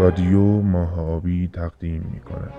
[0.00, 2.52] رادیو ماه آبی تقدیم می کند.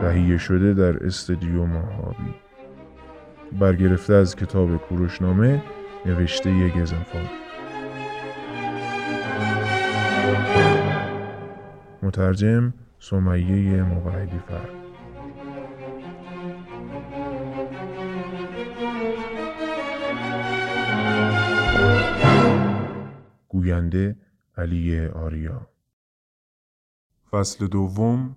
[0.00, 2.34] تهیه شده در استدیو ماهابی.
[3.58, 5.62] برگرفته از کتاب کوروشنامه
[6.06, 7.26] نوشته گزنفال
[12.02, 14.79] مترجم سمیه مقعدی فر
[23.70, 24.16] گوینده
[24.56, 25.70] علی آریا
[27.30, 28.36] فصل دوم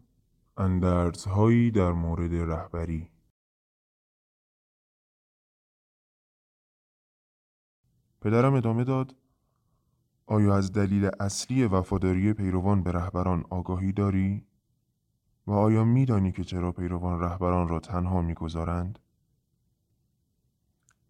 [0.57, 3.09] اندرزهایی در مورد رهبری
[8.21, 9.15] پدرم ادامه داد
[10.25, 14.45] آیا از دلیل اصلی وفاداری پیروان به رهبران آگاهی داری؟
[15.47, 18.99] و آیا میدانی که چرا پیروان رهبران را تنها می‌گذارند؟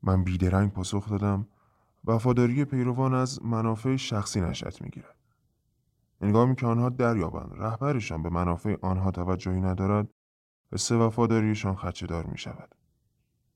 [0.03, 1.47] من بیدرنگ پاسخ دادم
[2.05, 5.15] وفاداری پیروان از منافع شخصی نشأت می‌گیرد
[6.21, 10.09] هنگامی که آنها دریابند رهبرشان به منافع آنها توجهی ندارد
[10.75, 12.75] سه وفاداریشان خدشه دار می شود.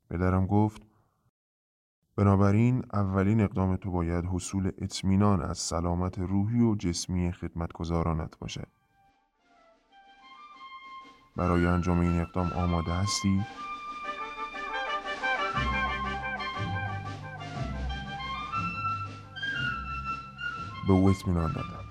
[0.09, 0.81] پدرم گفت
[2.15, 8.67] بنابراین اولین اقدام تو باید حصول اطمینان از سلامت روحی و جسمی خدمتگزارانت باشد.
[11.35, 13.41] برای انجام این اقدام آماده هستی؟
[20.87, 21.83] به او اطمینان دادم.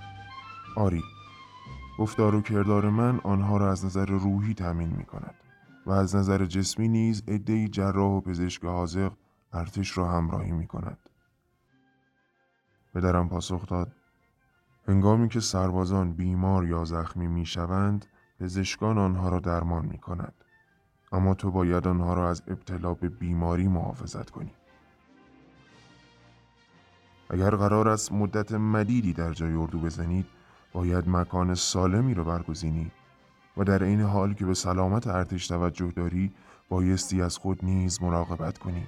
[0.77, 1.03] آری
[1.99, 5.35] گفتار و کردار من آنها را از نظر روحی تأمین می کند
[5.87, 9.13] و از نظر جسمی نیز عدهای جراح و پزشک حاضق
[9.53, 10.99] ارتش را همراهی می کند.
[12.95, 13.93] پدرم پاسخ داد
[14.89, 18.07] هنگامی که سربازان بیمار یا زخمی می شوند
[18.41, 20.35] پزشکان آنها را درمان می کند.
[21.13, 24.55] اما تو باید آنها را از ابتلا به بیماری محافظت کنی.
[27.31, 30.27] اگر قرار است مدت مدیدی در جای اردو بزنید
[30.73, 32.91] باید مکان سالمی رو برگزینی
[33.57, 36.33] و در این حال که به سلامت ارتش توجه داری
[36.69, 38.87] بایستی از خود نیز مراقبت کنی.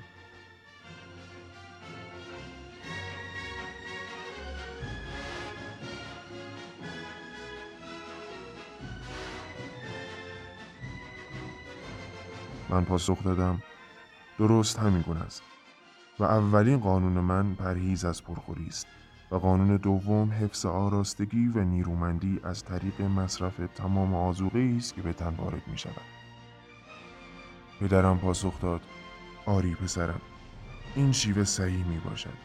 [12.70, 13.62] من پاسخ دادم.
[14.38, 15.42] درست همین گونه است.
[16.18, 18.86] و اولین قانون من پرهیز از پرخوری است
[19.30, 25.12] و قانون دوم حفظ آراستگی و نیرومندی از طریق مصرف تمام آزوقه است که به
[25.12, 26.02] تن وارد می شود.
[27.80, 28.80] پدرم پاسخ داد
[29.46, 30.20] آری پسرم
[30.94, 32.38] این شیوه صحیح می باشد.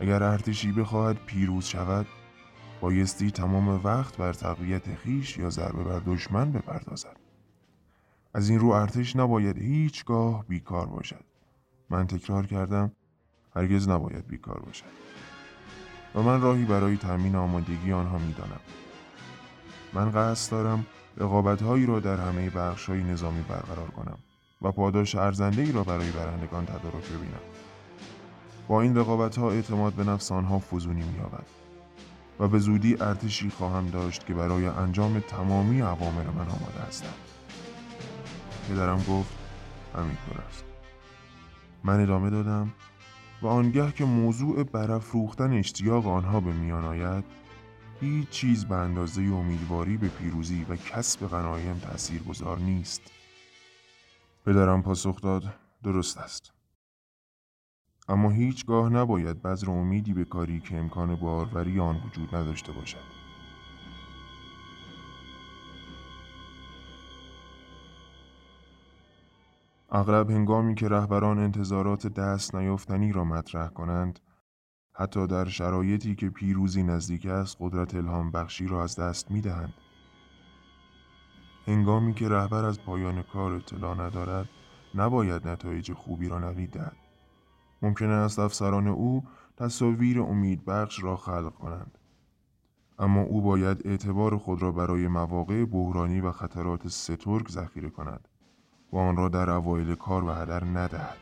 [0.00, 2.06] اگر ارتشی بخواهد پیروز شود
[2.80, 7.16] بایستی تمام وقت بر تقویت خیش یا ضربه بر دشمن بپردازد.
[8.34, 11.24] از این رو ارتش نباید هیچگاه بیکار باشد.
[11.90, 12.92] من تکرار کردم
[13.56, 14.84] هرگز نباید بیکار باشد.
[16.14, 18.60] و من راهی برای تأمین آمادگی آنها می‌دانم.
[19.92, 24.18] من قصد دارم رقابت هایی را در همه بخش های نظامی برقرار کنم
[24.62, 27.40] و پاداش ارزنده ای را برای برندگان تدارک ببینم.
[28.68, 31.46] با این رقابت ها اعتماد به نفس آنها فزونی مییابد
[32.40, 37.14] و به زودی ارتشی خواهم داشت که برای انجام تمامی عوامر من آماده هستند.
[38.68, 39.32] پدرم گفت
[39.94, 40.67] همینطور است
[41.88, 42.72] من ادامه دادم
[43.42, 47.24] و آنگه که موضوع برافروختن اشتیاق آنها به میان آید
[48.00, 53.02] هیچ چیز به اندازه امیدواری به پیروزی و کسب غنایم تأثیر گذار نیست.
[54.46, 55.54] پدرم پاسخ داد
[55.84, 56.52] درست است.
[58.08, 63.27] اما هیچگاه نباید بذر امیدی به کاری که امکان باروری آن وجود نداشته باشد.
[69.90, 74.20] اغلب هنگامی که رهبران انتظارات دست نیافتنی را مطرح کنند
[74.94, 79.74] حتی در شرایطی که پیروزی نزدیک است قدرت الهام بخشی را از دست می دهند.
[81.66, 84.48] هنگامی که رهبر از پایان کار اطلاع ندارد
[84.94, 86.96] نباید نتایج خوبی را نوید دهد.
[87.82, 89.24] ممکن است افسران او
[89.56, 91.98] تصاویر امید بخش را خلق کنند.
[92.98, 98.28] اما او باید اعتبار خود را برای مواقع بحرانی و خطرات سترگ ذخیره کند.
[98.92, 101.16] و آن را در اوایل کار به هدر ندهد.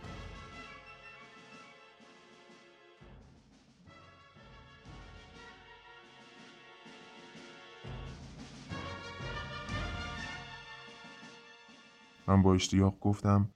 [12.26, 13.48] من با اشتیاق گفتم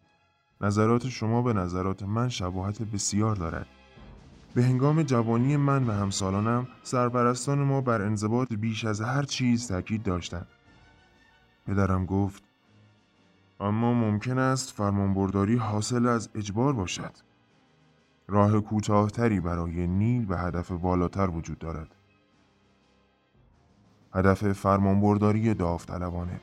[0.61, 3.67] نظرات شما به نظرات من شباهت بسیار دارد.
[4.55, 10.03] به هنگام جوانی من و همسالانم سرپرستان ما بر انضباط بیش از هر چیز تاکید
[10.03, 10.47] داشتند.
[11.67, 12.50] پدرم گفت
[13.61, 17.13] اما ممکن است فرمانبرداری حاصل از اجبار باشد.
[18.29, 21.95] راه کوتاهتری برای نیل به هدف بالاتر وجود دارد.
[24.15, 26.41] هدف فرمانبرداری داوطلبانه.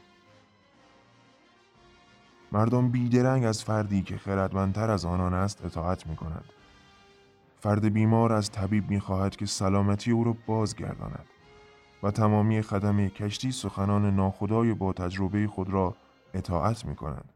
[2.51, 6.45] مردم بیدرنگ از فردی که خردمندتر از آنان است اطاعت می کند.
[7.59, 11.25] فرد بیمار از طبیب می خواهد که سلامتی او را بازگرداند
[12.03, 15.95] و تمامی خدمه کشتی سخنان ناخدای با تجربه خود را
[16.37, 17.33] اطاعت می کنند.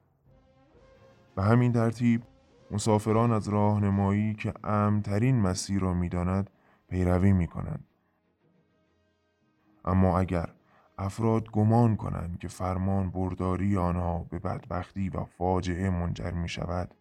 [1.35, 2.23] به همین ترتیب
[2.71, 6.49] مسافران از راهنمایی که امترین مسیر را می داند
[6.89, 7.87] پیروی می کنند.
[9.85, 10.49] اما اگر
[10.97, 16.95] افراد گمان کنند که فرمان برداری آنها به بدبختی و فاجعه منجر می شود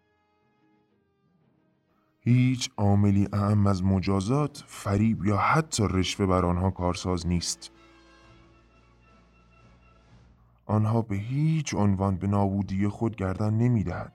[2.21, 7.73] هیچ عاملی اهم از مجازات، فریب یا حتی رشوه بر آنها کارساز نیست.
[10.71, 14.13] آنها به هیچ عنوان به نابودی خود گردن نمی‌دهند.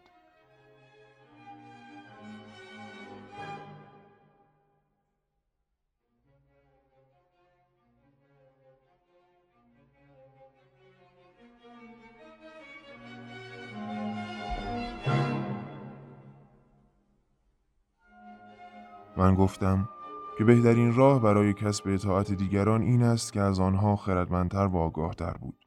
[19.17, 19.89] من گفتم
[20.37, 25.33] که بهترین راه برای کسب اطاعت دیگران این است که از آنها خردمندتر و آگاهتر
[25.33, 25.64] بود.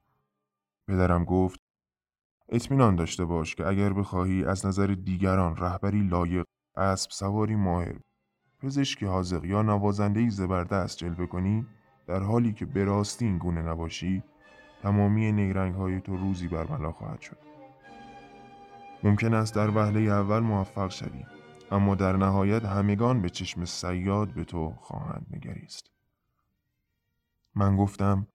[0.89, 1.61] پدرم گفت
[2.49, 6.45] اطمینان داشته باش که اگر بخواهی از نظر دیگران رهبری لایق،
[6.77, 7.99] اسب سواری ماهر،
[8.61, 11.67] پزشکی حاضق یا نوازندهی زبردست جلوه کنی
[12.07, 14.23] در حالی که به راستی این گونه نباشی
[14.83, 17.39] تمامی نیرنگ های تو روزی برملا خواهد شد.
[19.03, 21.25] ممکن است در وهله اول موفق شوی
[21.71, 25.91] اما در نهایت همگان به چشم سیاد به تو خواهند نگریست.
[27.55, 28.27] من گفتم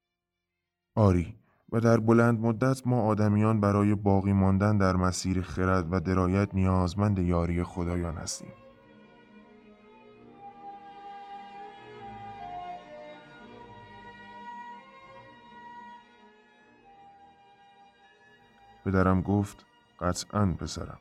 [0.96, 1.43] آری
[1.74, 7.20] و در بلند مدت ما آدمیان برای باقی ماندن در مسیر خرد و درایت نیازمند
[7.20, 8.52] یاری خدایان هستیم.
[18.86, 19.66] پدرم گفت
[20.00, 21.00] قطعا پسرم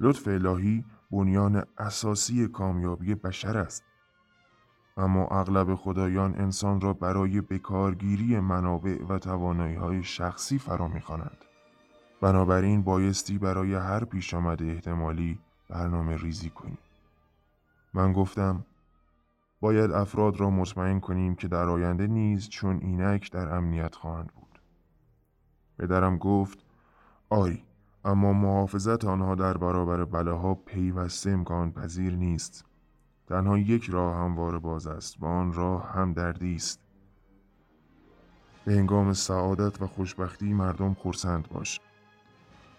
[0.00, 3.89] لطف الهی بنیان اساسی کامیابی بشر است
[4.96, 11.44] اما اغلب خدایان انسان را برای بکارگیری منابع و توانایی های شخصی فرا می‌خوانند.
[12.20, 15.38] بنابراین بایستی برای هر پیش آمده احتمالی
[15.68, 16.78] برنامه ریزی کنیم.
[17.94, 18.64] من گفتم
[19.60, 24.60] باید افراد را مطمئن کنیم که در آینده نیز چون اینک در امنیت خواهند بود.
[25.78, 26.58] پدرم گفت
[27.30, 27.64] آری
[28.04, 32.69] اما محافظت آنها در برابر بلاها پیوسته امکان پذیر نیست.
[33.30, 36.80] تنها یک راه هموار باز است و آن راه هم دردی است.
[38.64, 41.80] به هنگام سعادت و خوشبختی مردم خورسند باش.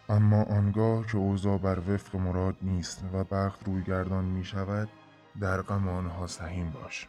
[0.09, 4.89] اما آنگاه که اوضاع بر وفق مراد نیست و بخت روی گردان می شود
[5.39, 7.07] در غم آنها سهیم باش.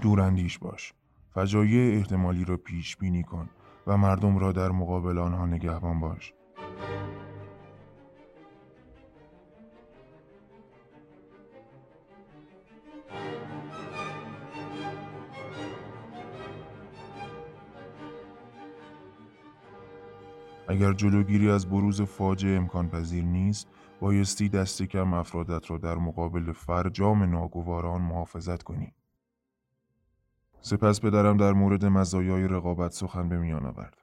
[0.00, 0.92] دوراندیش باش.
[1.36, 3.48] فجایع احتمالی را پیش بینی کن
[3.86, 6.32] و مردم را در مقابل آنها نگهبان باش.
[20.68, 23.68] اگر جلوگیری از بروز فاجعه امکان پذیر نیست
[24.00, 28.92] بایستی دست کم افرادت را در مقابل فرجام ناگواران محافظت کنی.
[30.66, 33.96] سپس پدرم در مورد مزایای رقابت سخن به میان آورد.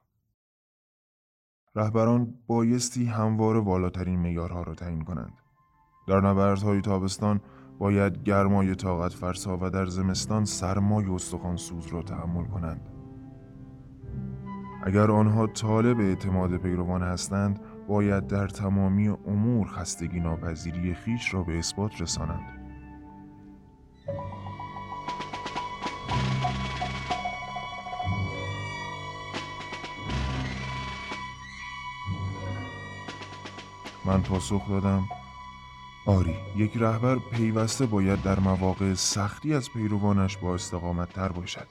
[1.75, 5.33] رهبران بایستی هموار والاترین معیارها را تعیین کنند.
[6.07, 7.41] در نبردهای تابستان
[7.79, 12.89] باید گرمای طاقت فرسا و در زمستان سرمای استخوان سوز را تحمل کنند.
[14.83, 21.59] اگر آنها طالب اعتماد پیروان هستند باید در تمامی امور خستگی ناپذیری خیش را به
[21.59, 22.62] اثبات رسانند.
[34.13, 35.03] من پاسخ دادم.
[36.05, 41.67] آری یک رهبر پیوسته باید در مواقع سختی از پیروانش با استقامت تر باشد.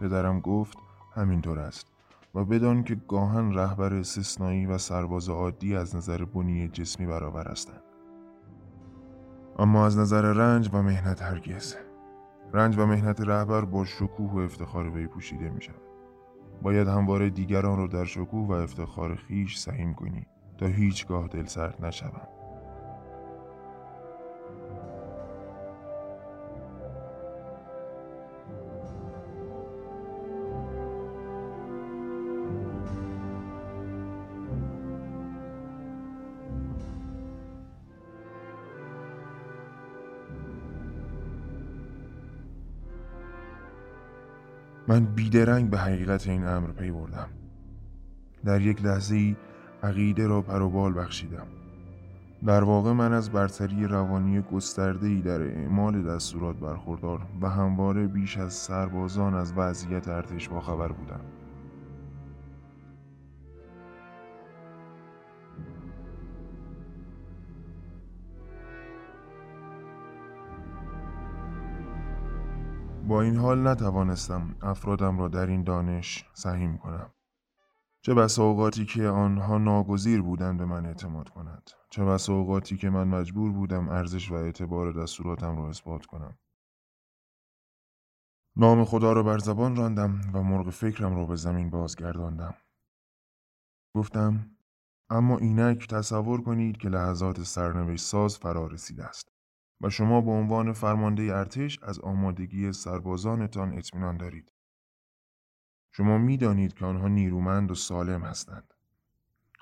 [0.00, 0.78] پدرم گفت
[1.14, 1.86] همینطور است
[2.34, 7.82] و بدان که گاهن رهبر استثنایی و سرباز عادی از نظر بنی جسمی برابر هستند.
[9.58, 11.76] اما از نظر رنج و مهنت هرگز.
[12.52, 15.90] رنج و مهنت رهبر با شکوه و افتخار وی پوشیده می شود
[16.62, 20.26] باید همواره دیگران را در شکوه و افتخار خیش سهیم کنی.
[20.60, 22.20] تا هیچگاه دل سرد نشوم.
[44.88, 47.28] من بیدرنگ به حقیقت این امر پی بردم.
[48.44, 49.36] در یک لحظه ای
[49.82, 51.46] عقیده را پروبال بخشیدم
[52.46, 54.42] در واقع من از برتری روانی
[55.02, 61.20] ای در اعمال دستورات برخوردار و همواره بیش از سربازان از وضعیت ارتش باخبر بودم
[73.08, 77.10] با این حال نتوانستم افرادم را در این دانش سهیم کنم.
[78.10, 81.70] چه بس اوقاتی که آنها ناگزیر بودند به من اعتماد کنند.
[81.90, 86.38] چه بس اوقاتی که من مجبور بودم ارزش و اعتبار دستوراتم را اثبات کنم.
[88.56, 92.54] نام خدا را بر زبان راندم و مرغ فکرم را به زمین بازگرداندم.
[93.96, 94.56] گفتم
[95.10, 99.28] اما اینک تصور کنید که لحظات سرنوشت ساز فرا رسیده است.
[99.80, 104.52] و شما به عنوان فرمانده ارتش از آمادگی سربازانتان اطمینان دارید.
[105.92, 108.74] شما می‌دانید که آنها نیرومند و سالم هستند.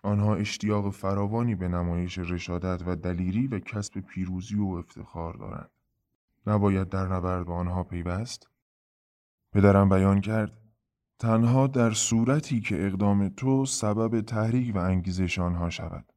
[0.03, 5.71] آنها اشتیاق فراوانی به نمایش رشادت و دلیری و کسب پیروزی و افتخار دارند.
[6.47, 8.49] نباید در نبرد به آنها پیوست؟
[9.53, 10.59] پدرم بیان کرد
[11.19, 16.13] تنها در صورتی که اقدام تو سبب تحریک و انگیزش آنها شود.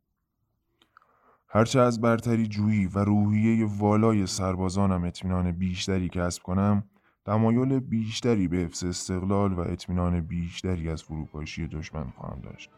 [1.47, 6.83] هرچه از برتری جویی و روحیه والای سربازانم اطمینان بیشتری کسب کنم
[7.25, 12.69] تمایل بیشتری به حفظ استقلال و اطمینان بیشتری از فروپاشی دشمن خواهم داشت.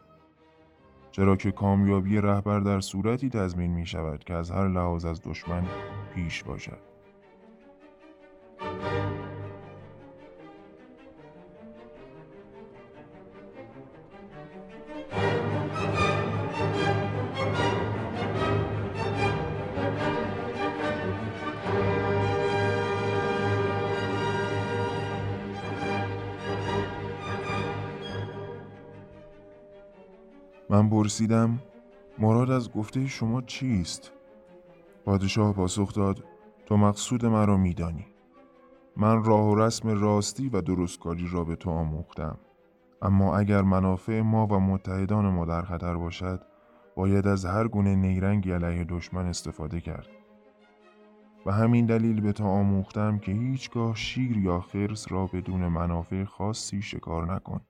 [1.10, 5.64] چرا که کامیابی رهبر در صورتی تضمین می شود که از هر لحاظ از دشمن
[6.14, 6.78] پیش باشد.
[30.70, 31.58] من پرسیدم
[32.18, 34.12] مراد از گفته شما چیست؟
[35.04, 36.24] پادشاه پاسخ داد
[36.66, 38.06] تو مقصود مرا میدانی.
[38.96, 42.38] من راه و رسم راستی و درستکاری را به تو آموختم.
[43.02, 46.40] اما اگر منافع ما و متحدان ما در خطر باشد
[46.96, 50.08] باید از هر گونه نیرنگی علیه دشمن استفاده کرد.
[51.46, 56.82] و همین دلیل به تو آموختم که هیچگاه شیر یا خرس را بدون منافع خاصی
[56.82, 57.60] شکار نکن.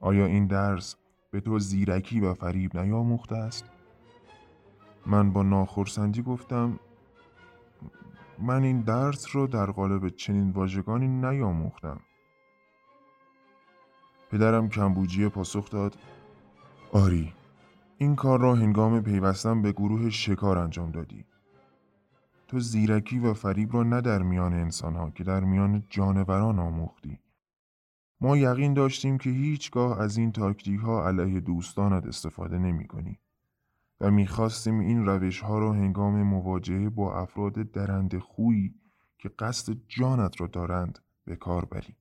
[0.00, 0.96] آیا این درس
[1.34, 3.64] به تو زیرکی و فریب نیاموخته است؟
[5.06, 6.78] من با ناخرسندی گفتم
[8.38, 12.00] من این درس را در قالب چنین واژگانی نیاموختم.
[14.30, 15.96] پدرم کمبوجی پاسخ داد
[16.92, 17.32] آری
[17.98, 21.24] این کار را هنگام پیوستن به گروه شکار انجام دادی.
[22.48, 27.18] تو زیرکی و فریب را نه در میان انسانها که در میان جانوران آموختی.
[28.24, 33.18] ما یقین داشتیم که هیچگاه از این تاکتیک ها علیه دوستانت استفاده نمی کنی
[34.00, 38.74] و می‌خواستیم این روش ها را هنگام مواجهه با افراد درند خویی
[39.18, 41.96] که قصد جانت را دارند به کار بری.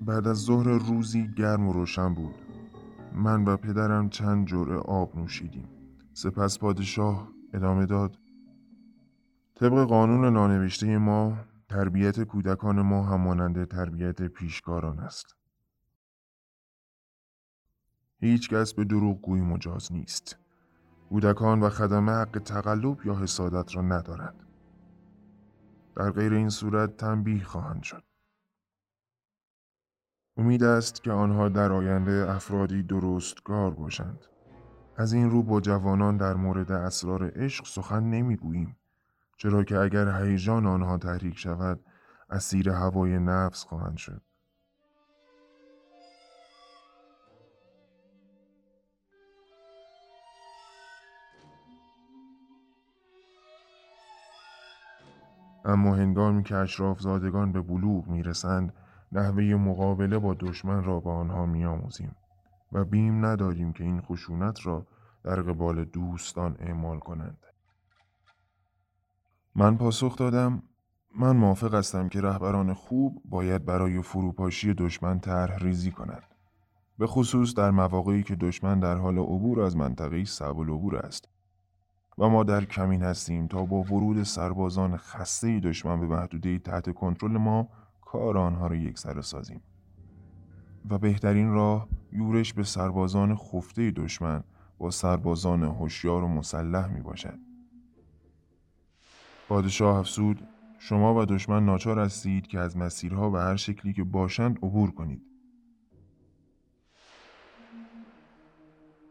[0.00, 2.34] بعد از ظهر روزی گرم و روشن بود.
[3.14, 5.68] من و پدرم چند جرعه آب نوشیدیم.
[6.12, 8.18] سپس پادشاه ادامه داد.
[9.54, 11.38] طبق قانون نانوشته ما
[11.68, 15.36] تربیت کودکان ما همانند تربیت پیشکاران است.
[18.20, 20.38] هیچ کس به دروغ گوی مجاز نیست.
[21.08, 24.42] کودکان و خدمه حق تقلب یا حسادت را ندارند
[25.96, 28.09] در غیر این صورت تنبیه خواهند شد.
[30.36, 34.26] امید است که آنها در آینده افرادی درستگار باشند.
[34.96, 38.76] از این رو با جوانان در مورد اسرار عشق سخن نمی‌گوییم
[39.36, 41.80] چرا که اگر هیجان آنها تحریک شود
[42.30, 44.22] اسیر هوای نفس خواهند شد.
[55.64, 58.72] اما هنگامی که اشراف زادگان به بلوغ می‌رسند
[59.12, 62.16] نحوه مقابله با دشمن را به آنها میآموزیم
[62.72, 64.86] و بیم نداریم که این خشونت را
[65.24, 67.46] در قبال دوستان اعمال کنند.
[69.54, 70.62] من پاسخ دادم
[71.16, 76.22] من موافق هستم که رهبران خوب باید برای فروپاشی دشمن طرح ریزی کنند.
[76.98, 81.28] به خصوص در مواقعی که دشمن در حال عبور از منطقه صعب العبور است
[82.18, 87.36] و ما در کمین هستیم تا با ورود سربازان خسته دشمن به محدوده تحت کنترل
[87.36, 87.68] ما
[88.12, 89.62] کار آنها را یک سر سازیم
[90.90, 94.44] و بهترین راه یورش به سربازان خفته دشمن
[94.78, 97.38] با سربازان هوشیار و مسلح می باشد.
[99.48, 100.48] پادشاه افسود
[100.78, 105.22] شما و دشمن ناچار هستید که از مسیرها و هر شکلی که باشند عبور کنید.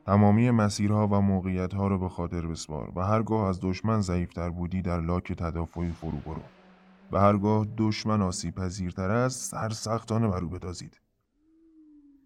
[0.05, 5.01] تمامی مسیرها و موقعیتها را به خاطر بسپار و هرگاه از دشمن ضعیفتر بودی در
[5.01, 6.58] لاک تدافعی فرو برو
[7.11, 10.99] و هرگاه دشمن آسیب پذیرتر است سرسختانه بر او بدازید.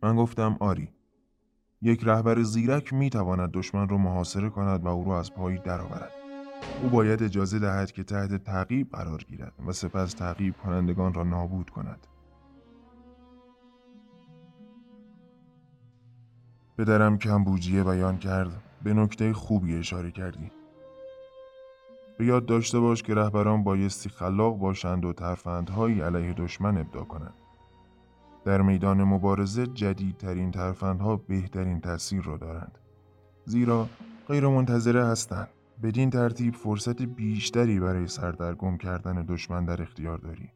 [0.03, 0.89] من گفتم آری
[1.81, 6.11] یک رهبر زیرک می تواند دشمن را محاصره کند و او را از پایی درآورد.
[6.83, 11.69] او باید اجازه دهد که تحت تعقیب قرار گیرد و سپس تعقیب کنندگان را نابود
[11.69, 12.07] کند.
[16.77, 20.51] پدرم کمبوجیه بیان کرد به نکته خوبی اشاره کردی.
[22.17, 27.33] به یاد داشته باش که رهبران بایستی خلاق باشند و ترفندهایی علیه دشمن ابدا کنند.
[28.45, 32.77] در میدان مبارزه جدیدترین ترفندها بهترین تاثیر را دارند.
[33.45, 33.87] زیرا
[34.27, 35.49] غیر منتظره هستند.
[35.83, 40.49] بدین ترتیب فرصت بیشتری برای سردرگم کردن دشمن در اختیار داری.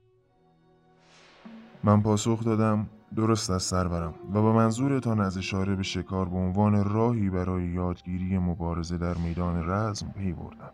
[1.83, 6.83] من پاسخ دادم درست از سرورم و با منظورتان از اشاره به شکار به عنوان
[6.83, 10.71] راهی برای یادگیری مبارزه در میدان رزم پی بردم.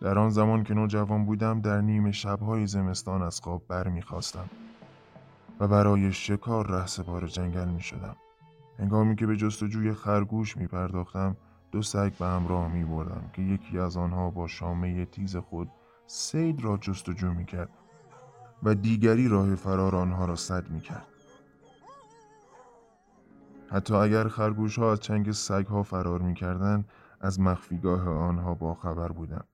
[0.00, 4.50] در آن زمان که نوجوان بودم در نیم شبهای زمستان از خواب برمیخواستم
[5.60, 8.16] و برای شکار ره سپار جنگل می شدم.
[8.78, 11.36] هنگامی که به جستجوی خرگوش می پرداختم
[11.72, 15.70] دو سگ به همراه می بردم که یکی از آنها با شامه تیز خود
[16.06, 17.70] سید را جستجو می کرد
[18.62, 21.06] و دیگری راه فرار آنها را سد می کرد.
[23.70, 26.84] حتی اگر خرگوش ها از چنگ سگ ها فرار می کردن،
[27.20, 29.44] از مخفیگاه آنها با خبر بودم.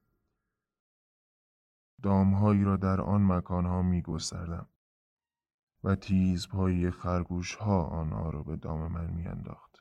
[2.05, 4.69] دامهایی را در آن مکانها می گستردم
[5.85, 9.74] و تیز پایی خرگوش ها آنها را به دام من می انداخت.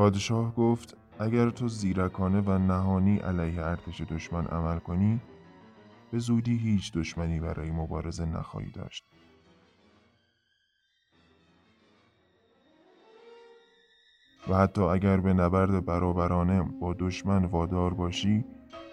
[0.00, 5.20] پادشاه گفت اگر تو زیرکانه و نهانی علیه ارتش دشمن عمل کنی
[6.12, 9.04] به زودی هیچ دشمنی برای مبارزه نخواهی داشت.
[14.48, 18.44] و حتی اگر به نبرد برابرانه با دشمن وادار باشی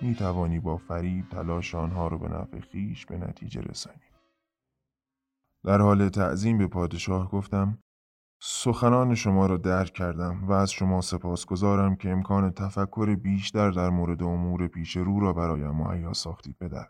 [0.01, 4.07] می توانی با فریب تلاش آنها را به نفع خیش به نتیجه رسانی.
[5.63, 7.77] در حال تعظیم به پادشاه گفتم
[8.39, 14.23] سخنان شما را درک کردم و از شما سپاسگزارم که امکان تفکر بیشتر در مورد
[14.23, 16.87] امور پیش رو را برایم مهیا ساختید پدر.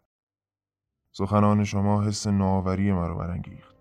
[1.12, 3.77] سخنان شما حس نوآوری مرا برانگیخت.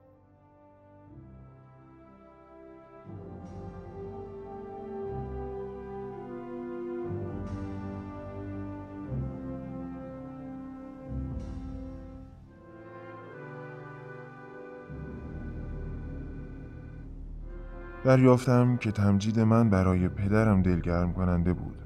[18.06, 21.78] دریافتم که تمجید من برای پدرم دلگرم کننده بود.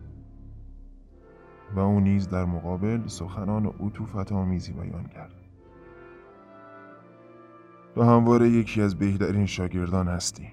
[1.74, 5.35] و او نیز در مقابل سخنان عطوفت آمیزی بیان کرد.
[7.94, 10.48] تو همواره یکی از بهترین شاگردان هستی.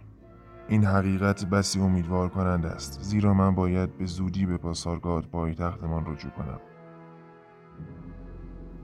[0.67, 6.31] این حقیقت بسی امیدوار کننده است زیرا من باید به زودی به پاسارگاد پایتختمان رجوع
[6.31, 6.59] کنم.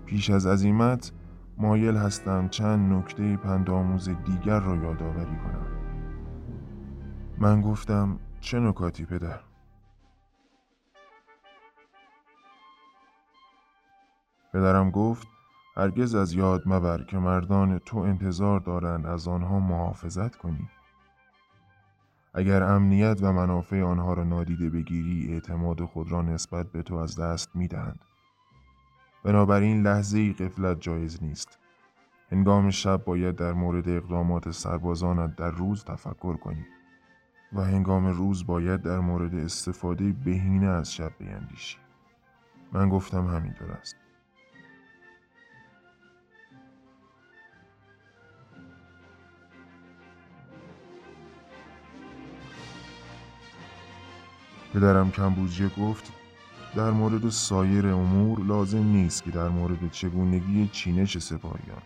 [0.06, 1.12] پیش از عزیمت
[1.58, 5.83] مایل هستم چند نکته پندآموز دیگر را یادآوری کنم.
[7.44, 9.40] من گفتم چه نکاتی پدر؟
[14.54, 15.28] پدرم گفت
[15.78, 20.70] هرگز از یاد مبر که مردان تو انتظار دارند از آنها محافظت کنی.
[22.34, 27.20] اگر امنیت و منافع آنها را نادیده بگیری اعتماد خود را نسبت به تو از
[27.20, 28.00] دست می دهند.
[29.24, 31.60] بنابراین لحظه ای قفلت جایز نیست.
[32.32, 36.66] هنگام شب باید در مورد اقدامات سربازانت در روز تفکر کنی.
[37.56, 41.78] و هنگام روز باید در مورد استفاده بهینه از شب بیندیشی.
[42.72, 43.96] من گفتم همینطور است.
[54.74, 56.14] پدرم کمبوجیه گفت
[56.76, 61.82] در مورد سایر امور لازم نیست که در مورد چگونگی چینش سپاهیان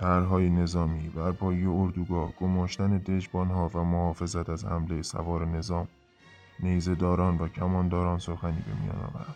[0.00, 5.88] طرحهای نظامی، برپایی اردوگاه، گماشتن دژبانها و محافظت از حمله سوار نظام
[6.60, 9.34] نیزه داران و کمانداران سخنی به میان آورم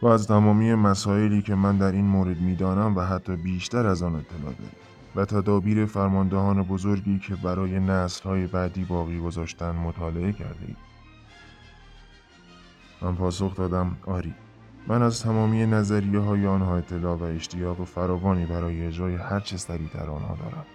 [0.00, 4.16] تو از تمامی مسائلی که من در این مورد می‌دانم و حتی بیشتر از آن
[4.16, 4.70] اطلاع داری
[5.16, 7.76] و تدابیر فرماندهان بزرگی که برای
[8.24, 10.76] های بعدی باقی گذاشتن مطالعه کرده اید.
[13.02, 14.34] من پاسخ دادم آری
[14.88, 19.56] من از تمامی نظریه های آنها اطلاع و اشتیاق فراوانی برای اجرای هر چه
[19.94, 20.66] در آنها دارم.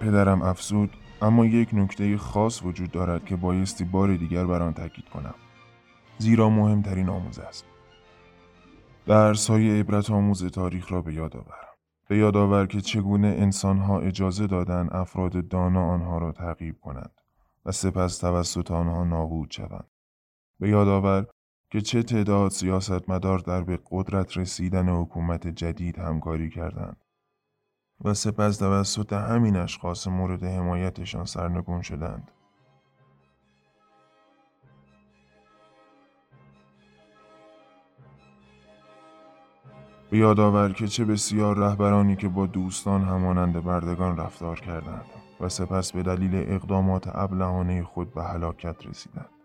[0.00, 0.90] پدرم افزود
[1.22, 5.34] اما یک نکته خاص وجود دارد که بایستی بار دیگر بر آن تاکید کنم.
[6.18, 7.64] زیرا مهمترین آموز است.
[9.06, 11.66] درس های عبرت آموز تاریخ را به یاد آور
[12.08, 17.20] به یاد آور که چگونه انسانها اجازه دادن افراد دانا آنها را تعقیب کنند
[17.66, 19.88] و سپس توسط آنها نابود شوند.
[20.60, 21.26] به یاد آور
[21.70, 26.96] که چه تعداد سیاستمدار در به قدرت رسیدن حکومت جدید همکاری کردند
[28.04, 32.30] و سپس توسط همین اشخاص مورد حمایتشان سرنگون شدند.
[40.10, 45.06] به یاد آور که چه بسیار رهبرانی که با دوستان همانند بردگان رفتار کردند
[45.40, 49.39] و سپس به دلیل اقدامات ابلهانه خود به هلاکت رسیدند.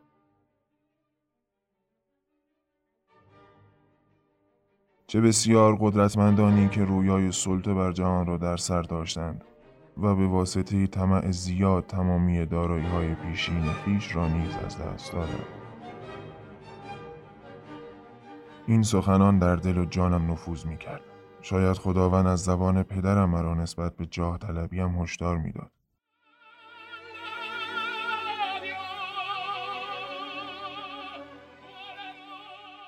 [5.08, 9.44] چه بسیار قدرتمندانی که رویای سلطه بر جهان را در سر داشتند
[9.98, 15.46] و به واسطه طمع زیاد تمامی دارایی های پیشین خیش را نیز از دست دادند.
[18.68, 21.02] این سخنان در دل و جانم نفوذ می کرد.
[21.42, 25.72] شاید خداوند از زبان پدرم مرا نسبت به جاه طلبیم هشدار می‌داد.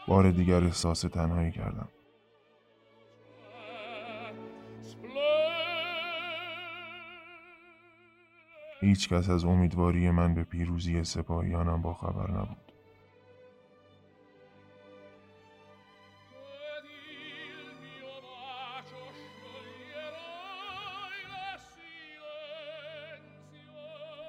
[0.07, 1.89] بار دیگر احساس تنهایی کردم.
[8.87, 12.71] هیچ کس از امیدواری من به پیروزی سپاهیانم با خبر نبود.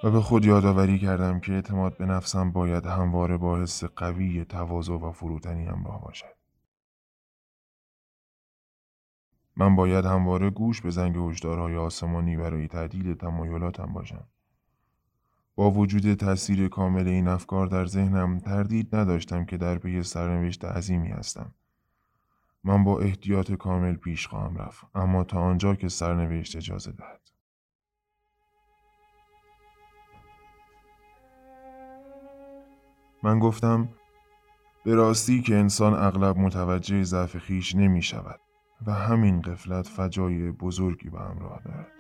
[0.05, 4.93] و به خود یادآوری کردم که اعتماد به نفسم باید همواره با حس قوی تواضع
[4.93, 6.37] و فروتنی همراه باشد.
[9.57, 14.25] من باید همواره گوش به زنگ هشدارهای آسمانی برای تعدیل تمایلاتم باشم.
[15.59, 21.09] با وجود تاثیر کامل این افکار در ذهنم تردید نداشتم که در پی سرنوشت عظیمی
[21.09, 21.55] هستم.
[22.65, 27.21] من با احتیاط کامل پیش خواهم رفت اما تا آنجا که سرنوشت اجازه دهد.
[33.23, 33.89] من گفتم
[34.85, 38.41] به راستی که انسان اغلب متوجه ضعف خیش نمی شود
[38.87, 41.98] و همین قفلت فجای بزرگی به همراه دارد.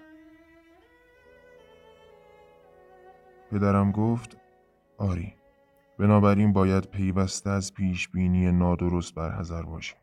[3.51, 4.37] پدرم گفت
[4.99, 5.35] آری
[5.99, 9.99] بنابراین باید پیوسته از پیش بینی نادرست برحذر باشیم.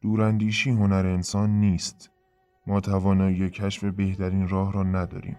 [0.00, 2.10] دوراندیشی هنر انسان نیست.
[2.66, 5.38] ما توانایی کشف بهترین راه را نداریم.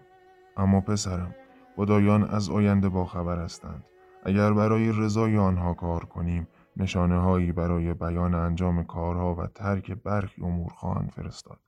[0.58, 1.36] اما پسرم
[1.76, 3.84] خدایان از آینده باخبر هستند.
[4.24, 10.42] اگر برای رضای آنها کار کنیم نشانه هایی برای بیان انجام کارها و ترک برخی
[10.42, 11.60] امور خواهند فرستاد.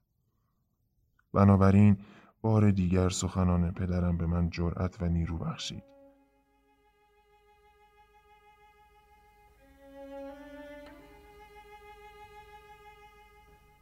[1.33, 1.97] بنابراین
[2.43, 5.83] بار دیگر سخنان پدرم به من جرأت و نیرو بخشید.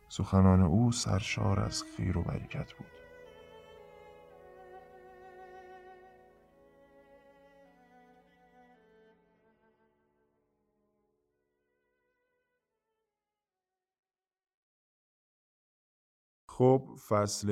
[0.10, 2.88] سخنان او سرشار از خیر و برکت بود.
[16.48, 17.52] خب فصل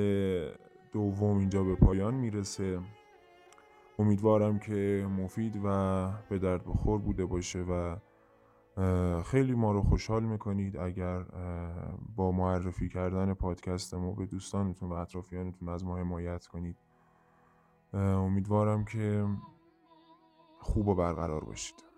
[0.92, 2.80] دوم اینجا به پایان می‌رسه.
[3.98, 7.96] امیدوارم که مفید و به درد بخور بوده باشه و
[9.22, 10.76] خیلی ما رو خوشحال می‌کنید.
[10.76, 11.24] اگر
[12.16, 16.76] با معرفی کردن پادکست ما به دوستانتون و اطرافیانتون از ما حمایت کنید.
[17.94, 19.26] امیدوارم که
[20.58, 21.89] خوب و برقرار باشید.